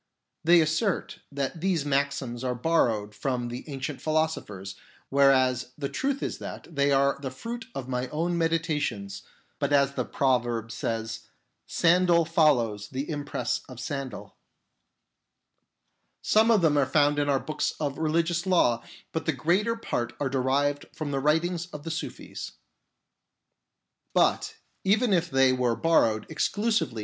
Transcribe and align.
They 0.43 0.61
assert 0.61 1.19
that 1.31 1.61
these 1.61 1.85
maxims 1.85 2.43
are 2.43 2.55
borrowed 2.55 3.13
from 3.13 3.49
the 3.49 3.69
ancient 3.69 4.01
philosophers, 4.01 4.73
whereas 5.09 5.73
the 5.77 5.89
truth 5.89 6.23
is 6.23 6.39
that 6.39 6.75
they 6.75 6.91
are 6.91 7.19
the 7.21 7.29
fruit 7.29 7.65
of 7.75 7.87
my 7.87 8.07
own 8.07 8.35
meditations, 8.35 9.21
but 9.59 9.71
as 9.71 9.91
the 9.93 10.03
proverb 10.03 10.71
says," 10.71 11.27
Sandal 11.79 12.25
follows 12.25 12.87
the 12.89 13.07
impress 13.11 13.61
of 13.69 13.79
sandal."' 13.79 14.37
Some 16.23 16.49
of 16.49 16.63
them 16.63 16.79
are 16.79 16.87
found 16.87 17.19
in 17.19 17.29
our 17.29 17.39
books 17.39 17.75
of 17.79 17.99
religious 17.99 18.47
law, 18.47 18.83
but 19.11 19.27
the 19.27 19.33
greater 19.33 19.75
part 19.75 20.13
are 20.19 20.29
derived 20.29 20.87
from 20.95 21.11
the 21.11 21.19
writings 21.19 21.67
of 21.67 21.83
the 21.83 21.91
Sufis. 21.91 22.53
But 24.15 24.55
even 24.83 25.13
if 25.13 25.29
they 25.29 25.53
were 25.53 25.75
borrowed 25.75 26.25
exclusively 26.27 26.29
1 26.29 26.29
I.e. 26.29 26.29
There 26.31 26.31
is 26.31 26.49
nothing 26.49 26.65
new 26.65 26.85
under 26.85 26.85
the 26.85 26.95
sun. 26.95 26.99